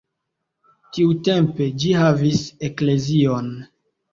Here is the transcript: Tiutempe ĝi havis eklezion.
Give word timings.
Tiutempe 0.97 1.67
ĝi 1.83 1.93
havis 1.99 2.43
eklezion. 2.71 3.53